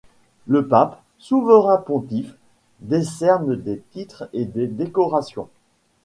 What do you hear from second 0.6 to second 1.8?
pape, souverain